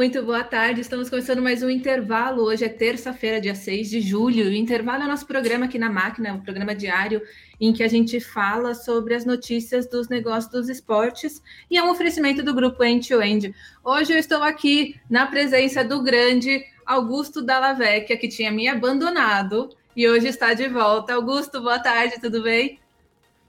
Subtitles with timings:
[0.00, 0.80] muito boa tarde.
[0.80, 2.44] Estamos começando mais um intervalo.
[2.44, 4.46] Hoje é terça-feira, dia 6 de julho.
[4.46, 7.20] O intervalo é nosso programa aqui na máquina, um programa diário
[7.60, 11.90] em que a gente fala sobre as notícias dos negócios dos esportes e é um
[11.90, 13.54] oferecimento do grupo End to End.
[13.84, 20.08] Hoje eu estou aqui na presença do grande Augusto Dallavecchia, que tinha me abandonado e
[20.08, 21.12] hoje está de volta.
[21.12, 22.80] Augusto, boa tarde, tudo bem?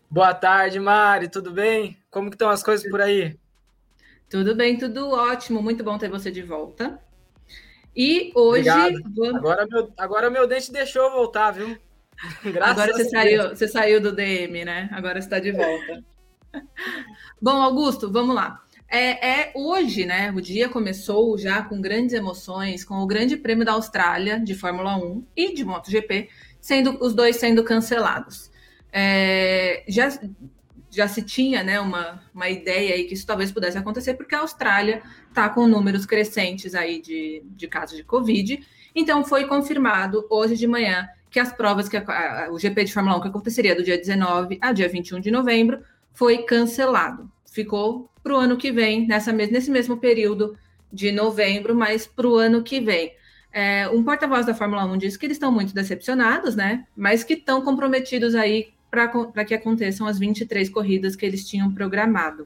[0.09, 1.97] Boa tarde, Mari, tudo bem?
[2.09, 3.39] Como que estão as coisas por aí?
[4.31, 5.61] Tudo bem, tudo ótimo.
[5.61, 6.97] Muito bom ter você de volta.
[7.93, 8.69] E hoje.
[9.13, 9.35] Vamos...
[9.35, 11.77] Agora, meu, agora meu dente deixou eu voltar, viu?
[12.41, 14.89] Graças agora você saiu, você saiu do DM, né?
[14.93, 16.01] Agora está de volta.
[17.41, 18.63] bom, Augusto, vamos lá.
[18.87, 20.31] É, é, hoje, né?
[20.31, 24.95] O dia começou já com grandes emoções, com o Grande Prêmio da Austrália de Fórmula
[24.95, 26.29] 1 e de MotoGP,
[26.61, 28.49] sendo os dois sendo cancelados.
[28.93, 30.07] É, já
[30.91, 34.41] já se tinha né, uma, uma ideia aí que isso talvez pudesse acontecer, porque a
[34.41, 38.61] Austrália está com números crescentes aí de, de casos de Covid.
[38.93, 42.03] Então, foi confirmado hoje de manhã que as provas que a,
[42.45, 45.31] a, o GP de Fórmula 1, que aconteceria do dia 19 a dia 21 de
[45.31, 45.79] novembro,
[46.13, 47.31] foi cancelado.
[47.49, 50.57] Ficou para o ano que vem, nessa, nesse mesmo período
[50.91, 53.13] de novembro, mas para o ano que vem.
[53.53, 56.85] É, um porta-voz da Fórmula 1 disse que eles estão muito decepcionados, né?
[56.95, 62.45] Mas que estão comprometidos aí para que aconteçam as 23 corridas que eles tinham programado.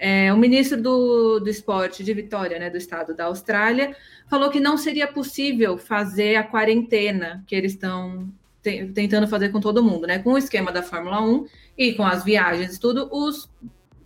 [0.00, 3.96] É, o ministro do, do esporte de Vitória, né, do estado da Austrália,
[4.28, 8.28] falou que não seria possível fazer a quarentena que eles estão
[8.62, 10.18] te, tentando fazer com todo mundo, né?
[10.18, 13.50] Com o esquema da Fórmula 1 e com as viagens e tudo, os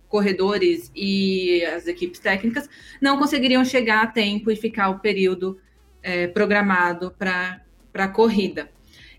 [0.07, 2.69] corredores e as equipes técnicas
[3.01, 5.59] não conseguiriam chegar a tempo e ficar o período
[6.01, 7.61] é, programado para
[7.93, 8.69] a corrida.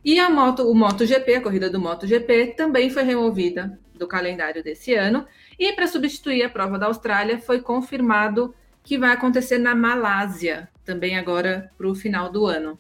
[0.05, 4.94] E a moto, o MotoGP, a corrida do MotoGP, também foi removida do calendário desse
[4.94, 5.27] ano.
[5.58, 11.17] E para substituir a prova da Austrália, foi confirmado que vai acontecer na Malásia, também
[11.17, 12.78] agora para o final do ano.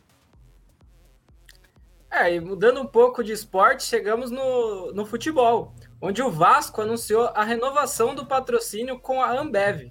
[2.10, 7.28] É, e mudando um pouco de esporte, chegamos no, no futebol, onde o Vasco anunciou
[7.34, 9.90] a renovação do patrocínio com a Ambev.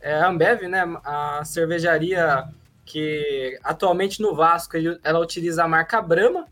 [0.00, 2.44] É, a Ambev, né, a cervejaria
[2.86, 6.46] que atualmente no Vasco ela utiliza a marca Brahma,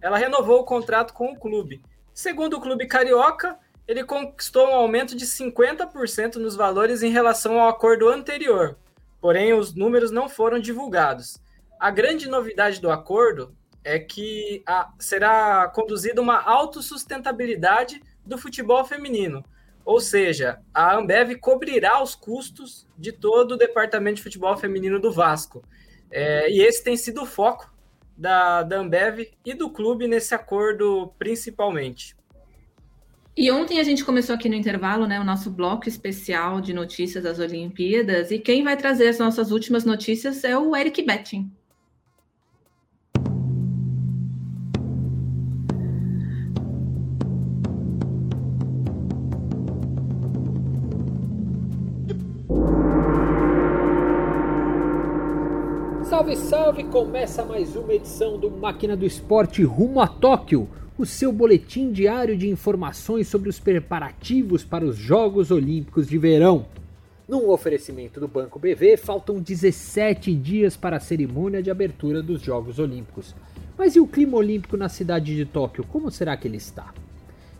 [0.00, 1.82] ela renovou o contrato com o clube.
[2.12, 7.68] Segundo o clube carioca, ele conquistou um aumento de 50% nos valores em relação ao
[7.68, 8.76] acordo anterior,
[9.20, 11.40] porém os números não foram divulgados.
[11.80, 19.42] A grande novidade do acordo é que a, será conduzida uma autossustentabilidade do futebol feminino,
[19.88, 25.10] ou seja, a Ambev cobrirá os custos de todo o departamento de futebol feminino do
[25.10, 25.64] Vasco.
[26.10, 27.72] É, e esse tem sido o foco
[28.18, 32.16] da, da Ambev e do clube nesse acordo, principalmente.
[33.36, 37.22] E ontem a gente começou aqui no intervalo, né, o nosso bloco especial de notícias
[37.22, 41.48] das Olimpíadas, e quem vai trazer as nossas últimas notícias é o Eric Betting.
[56.28, 56.84] Salve, salve!
[56.84, 60.68] Começa mais uma edição do Máquina do Esporte rumo a Tóquio,
[60.98, 66.66] o seu boletim diário de informações sobre os preparativos para os Jogos Olímpicos de Verão.
[67.26, 72.78] Num oferecimento do Banco BV, faltam 17 dias para a cerimônia de abertura dos Jogos
[72.78, 73.34] Olímpicos.
[73.78, 75.84] Mas e o clima olímpico na cidade de Tóquio?
[75.84, 76.92] Como será que ele está?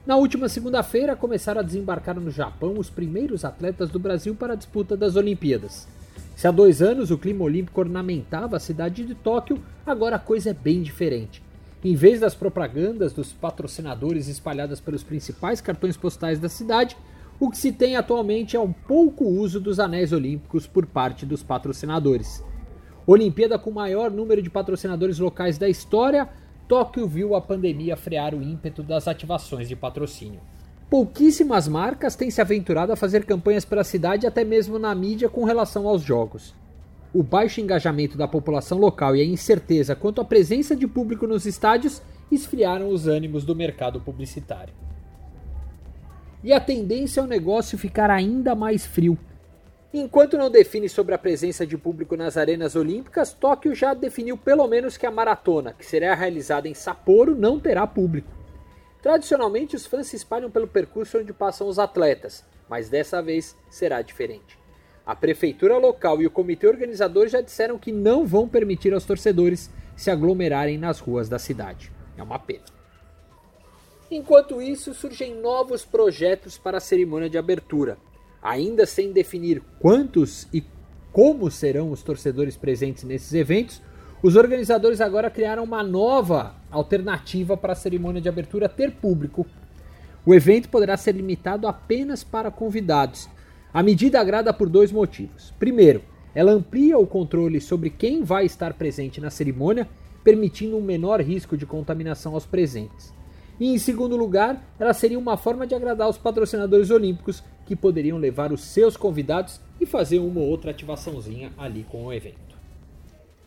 [0.04, 4.56] Na última segunda-feira, começaram a desembarcar no Japão os primeiros atletas do Brasil para a
[4.56, 5.88] disputa das Olimpíadas.
[6.36, 10.50] Se há dois anos o clima olímpico ornamentava a cidade de Tóquio, agora a coisa
[10.50, 11.42] é bem diferente.
[11.84, 16.96] Em vez das propagandas dos patrocinadores espalhadas pelos principais cartões postais da cidade,
[17.40, 21.42] o que se tem atualmente é um pouco uso dos anéis olímpicos por parte dos
[21.42, 22.42] patrocinadores.
[23.06, 26.28] Olimpíada com o maior número de patrocinadores locais da história,
[26.66, 30.40] Tóquio viu a pandemia frear o ímpeto das ativações de patrocínio.
[30.90, 35.28] Pouquíssimas marcas têm se aventurado a fazer campanhas para a cidade, até mesmo na mídia,
[35.28, 36.54] com relação aos jogos.
[37.12, 41.44] O baixo engajamento da população local e a incerteza quanto à presença de público nos
[41.44, 42.00] estádios
[42.32, 44.72] esfriaram os ânimos do mercado publicitário.
[46.42, 49.18] E a tendência é o negócio ficar ainda mais frio.
[49.92, 54.66] Enquanto não define sobre a presença de público nas arenas olímpicas, Tóquio já definiu pelo
[54.66, 58.37] menos que a maratona, que será realizada em Sapporo, não terá público.
[59.02, 64.02] Tradicionalmente, os fãs se espalham pelo percurso onde passam os atletas, mas dessa vez será
[64.02, 64.58] diferente.
[65.06, 69.70] A prefeitura local e o comitê organizador já disseram que não vão permitir aos torcedores
[69.96, 71.90] se aglomerarem nas ruas da cidade.
[72.16, 72.64] É uma pena.
[74.10, 77.98] Enquanto isso, surgem novos projetos para a cerimônia de abertura,
[78.42, 80.64] ainda sem definir quantos e
[81.12, 83.82] como serão os torcedores presentes nesses eventos,
[84.22, 89.46] os organizadores agora criaram uma nova alternativa para a cerimônia de abertura ter público.
[90.26, 93.28] O evento poderá ser limitado apenas para convidados.
[93.72, 95.54] A medida agrada por dois motivos.
[95.58, 96.02] Primeiro,
[96.34, 99.88] ela amplia o controle sobre quem vai estar presente na cerimônia,
[100.24, 103.14] permitindo um menor risco de contaminação aos presentes.
[103.60, 108.18] E em segundo lugar, ela seria uma forma de agradar os patrocinadores olímpicos que poderiam
[108.18, 112.47] levar os seus convidados e fazer uma ou outra ativaçãozinha ali com o evento.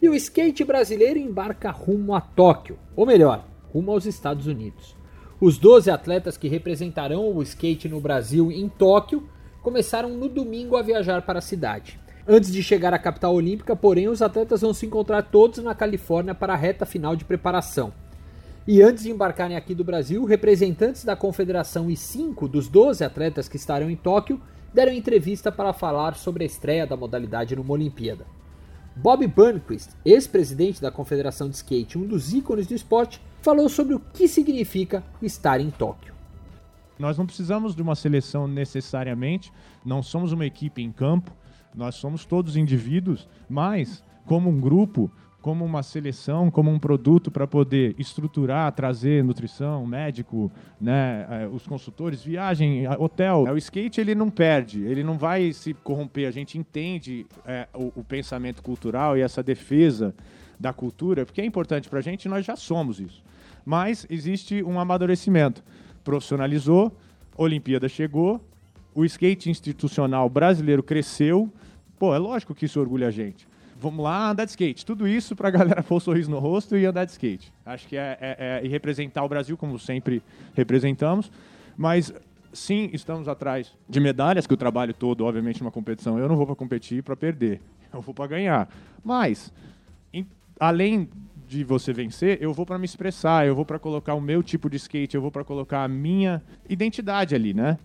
[0.02, 4.96] E o skate brasileiro embarca rumo a Tóquio, ou melhor, rumo aos Estados Unidos.
[5.40, 9.30] Os 12 atletas que representarão o skate no Brasil em Tóquio
[9.62, 12.00] começaram no domingo a viajar para a cidade.
[12.28, 16.34] Antes de chegar à capital olímpica, porém, os atletas vão se encontrar todos na Califórnia
[16.34, 17.94] para a reta final de preparação.
[18.68, 23.48] E antes de embarcarem aqui do Brasil, representantes da confederação e cinco dos 12 atletas
[23.48, 24.42] que estarão em Tóquio
[24.74, 28.26] deram entrevista para falar sobre a estreia da modalidade numa Olimpíada.
[28.96, 34.00] Bob Burnquist, ex-presidente da Confederação de Skate, um dos ícones do esporte, falou sobre o
[34.00, 36.14] que significa estar em Tóquio.
[37.00, 39.52] Nós não precisamos de uma seleção necessariamente,
[39.84, 41.32] não somos uma equipe em campo,
[41.74, 45.10] nós somos todos indivíduos, mas como um grupo,
[45.42, 51.66] como uma seleção, como um produto para poder estruturar, trazer nutrição, médico, né, é, os
[51.66, 53.46] consultores, viagem, hotel.
[53.52, 56.28] O skate ele não perde, ele não vai se corromper.
[56.28, 60.14] A gente entende é, o, o, pensamento cultural e essa defesa
[60.60, 62.30] da cultura, porque é importante para a gente.
[62.30, 63.24] Nós já somos isso,
[63.66, 65.64] mas existe um amadurecimento.
[66.04, 66.96] Profissionalizou,
[67.36, 68.40] Olimpíada chegou,
[68.94, 71.52] o skate institucional brasileiro cresceu.
[71.98, 73.50] Pô, é lógico que isso orgulha a gente
[73.82, 74.86] vamos lá, andar de skate.
[74.86, 77.52] Tudo isso para a galera pôr um sorriso no rosto e andar de skate.
[77.66, 80.22] Acho que é, é, é, e representar o Brasil como sempre
[80.54, 81.32] representamos.
[81.76, 82.14] Mas
[82.54, 86.46] sim, estamos atrás de medalhas, que o trabalho todo, obviamente, numa competição, eu não vou
[86.46, 87.60] para competir para perder,
[87.92, 88.70] eu vou para ganhar.
[89.04, 89.52] Mas,
[90.14, 90.28] em,
[90.60, 91.10] além
[91.48, 94.70] de você vencer, eu vou para me expressar, eu vou para colocar o meu tipo
[94.70, 97.80] de skate, eu vou para colocar a minha identidade ali, né?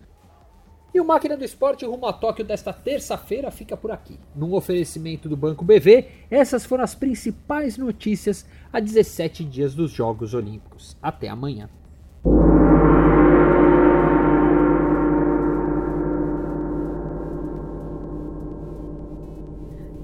[0.97, 4.19] E o Máquina do Esporte rumo a Tóquio desta terça-feira fica por aqui.
[4.35, 10.33] Num oferecimento do Banco BV, essas foram as principais notícias a 17 dias dos Jogos
[10.33, 10.97] Olímpicos.
[11.03, 11.69] Até amanhã.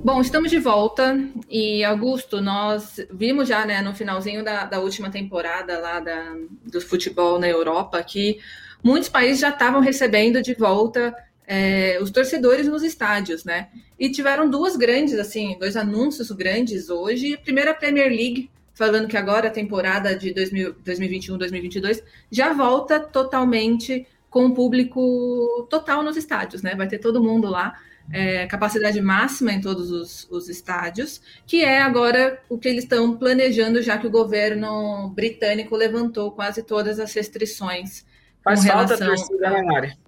[0.05, 1.17] Bom, estamos de volta
[1.49, 6.35] e Augusto, nós vimos já né, no finalzinho da, da última temporada lá da,
[6.71, 8.39] do futebol na Europa que
[8.83, 11.15] muitos países já estavam recebendo de volta
[11.47, 13.69] é, os torcedores nos estádios, né?
[13.99, 17.37] E tiveram duas grandes, assim, dois anúncios grandes hoje.
[17.37, 24.47] Primeiro, a Premier League, falando que agora a temporada de 2021-2022 já volta totalmente com
[24.47, 26.75] o público total nos estádios, né?
[26.75, 27.79] Vai ter todo mundo lá,
[28.11, 33.17] é, capacidade máxima em todos os, os estádios, que é agora o que eles estão
[33.17, 38.05] planejando, já que o governo britânico levantou quase todas as restrições
[38.43, 39.99] Faz falta a torcida, né, Mari?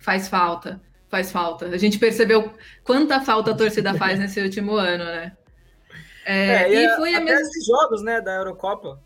[0.00, 1.66] Faz falta, faz falta.
[1.66, 2.52] A gente percebeu
[2.82, 5.36] quanta falta a torcida faz nesse último ano, né?
[6.26, 7.40] É, é, e, e foi a mesma.
[7.40, 9.02] esses jogos, né, da Eurocopa,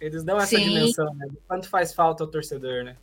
[0.00, 0.64] eles dão essa Sim.
[0.64, 1.26] dimensão, né?
[1.46, 2.96] Quanto faz falta ao torcedor, né?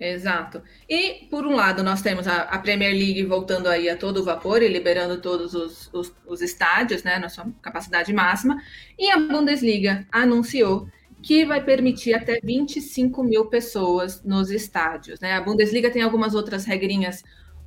[0.00, 0.60] Exato.
[0.88, 4.60] E, por um lado, nós temos a, a, Premier League voltando aí a todo vapor
[4.60, 8.60] e liberando todos os, os, os estádios, né, na sua capacidade máxima,
[8.98, 10.88] e a Bundesliga anunciou
[11.22, 15.20] que vai permitir até 25 mil pessoas nos estádios.
[15.20, 15.32] Né?
[15.32, 17.22] A Bundesliga tem algumas outras regrinhas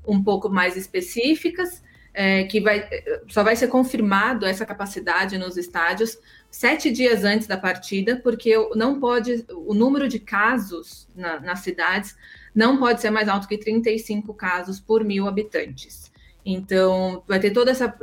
[0.05, 1.81] um pouco mais específicas,
[2.13, 2.87] é, que vai,
[3.27, 6.17] só vai ser confirmado essa capacidade nos estádios
[6.49, 12.15] sete dias antes da partida, porque não pode, o número de casos na, nas cidades
[12.53, 16.09] não pode ser mais alto que 35 casos por mil habitantes.
[16.45, 17.93] Então, vai ter toda essa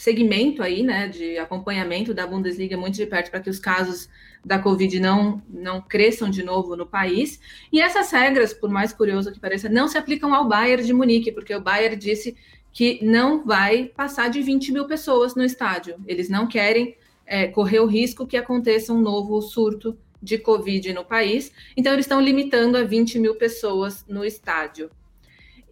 [0.00, 4.08] segmento aí, né, de acompanhamento da Bundesliga muito de perto para que os casos
[4.42, 7.38] da Covid não, não cresçam de novo no país.
[7.70, 11.30] E essas regras, por mais curioso que pareça, não se aplicam ao Bayern de Munique,
[11.30, 12.34] porque o Bayern disse
[12.72, 15.96] que não vai passar de 20 mil pessoas no estádio.
[16.06, 21.04] Eles não querem é, correr o risco que aconteça um novo surto de Covid no
[21.04, 24.90] país, então eles estão limitando a 20 mil pessoas no estádio.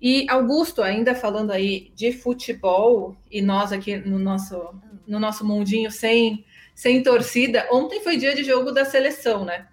[0.00, 4.75] E Augusto, ainda falando aí de futebol, e nós aqui no nosso,
[5.07, 9.67] no nosso mundinho sem, sem torcida, ontem foi dia de jogo da seleção, né?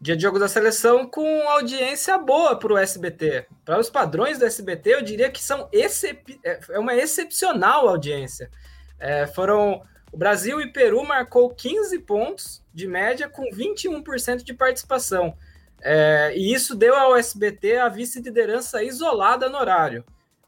[0.00, 3.46] Dia de jogo da seleção com audiência boa para o SBT.
[3.64, 6.40] Para os padrões do SBT, eu diria que são excep...
[6.42, 8.50] É, é uma excepcional audiência.
[8.98, 15.36] É, foram o Brasil e Peru marcou 15 pontos de média com 21% de participação.
[15.82, 20.04] É, e isso deu ao SBT a vice-liderança isolada no horário.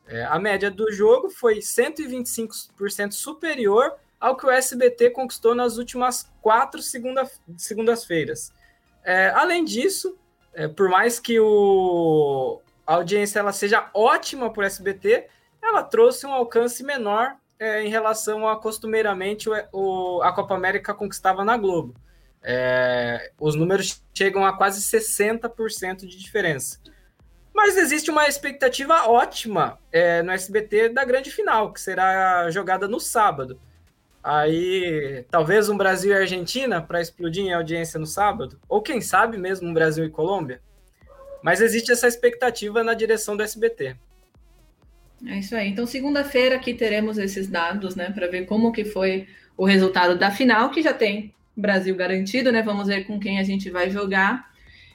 [0.06, 6.30] É, a média do jogo foi 125% superior ao que o SBT conquistou nas últimas
[6.40, 8.52] quatro segunda, segundas-feiras.
[9.04, 10.16] É, além disso,
[10.52, 15.26] é, por mais que o, a audiência ela seja ótima para o SBT,
[15.62, 20.92] ela trouxe um alcance menor é, em relação a costumeiramente o, o, a Copa América
[20.92, 21.94] conquistava na Globo.
[22.42, 26.80] É, os números chegam a quase 60% de diferença.
[27.54, 32.98] Mas existe uma expectativa ótima é, no SBT da grande final, que será jogada no
[32.98, 33.60] sábado.
[34.22, 39.36] Aí, talvez um Brasil e Argentina para explodir em audiência no sábado, ou quem sabe
[39.36, 40.60] mesmo um Brasil e Colômbia.
[41.42, 43.96] Mas existe essa expectativa na direção do SBT.
[45.26, 45.68] É isso aí.
[45.68, 50.30] Então, segunda-feira aqui teremos esses dados, né, para ver como que foi o resultado da
[50.30, 52.62] final, que já tem Brasil garantido, né?
[52.62, 54.50] Vamos ver com quem a gente vai jogar.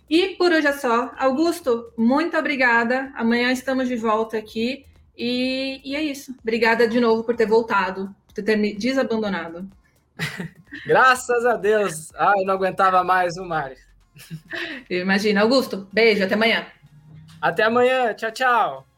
[0.10, 1.12] E por hoje é só.
[1.18, 3.12] Augusto, muito obrigada.
[3.16, 4.86] Amanhã estamos de volta aqui.
[5.18, 6.36] E, e é isso.
[6.42, 9.70] Obrigada de novo por ter voltado, por ter me desabandonado.
[10.86, 12.12] Graças a Deus.
[12.16, 13.78] Ah, eu não aguentava mais o Mário.
[14.90, 15.42] Imagina.
[15.42, 16.66] Augusto, beijo, até amanhã.
[17.42, 18.14] Até amanhã.
[18.14, 18.97] Tchau, tchau.